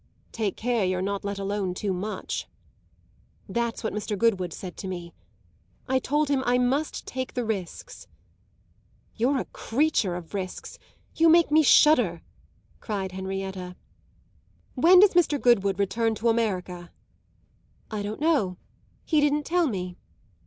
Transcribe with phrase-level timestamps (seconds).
[0.31, 2.47] "Take care you're not let alone too much."
[3.47, 4.17] "That's what Mr.
[4.17, 5.13] Goodwood said to me.
[5.87, 8.07] I told him I must take the risks."
[9.15, 10.79] "You're a creature of risks
[11.15, 12.23] you make me shudder!"
[12.79, 13.75] cried Henrietta.
[14.73, 15.39] "When does Mr.
[15.39, 16.89] Goodwood return to America?"
[17.91, 18.57] "I don't know
[19.05, 19.97] he didn't tell me."